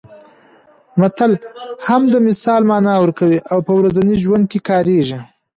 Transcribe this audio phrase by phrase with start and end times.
[0.99, 1.31] متل
[1.87, 5.19] هم د مثال مانا ورکوي او په ورځني ژوند کې کارېږي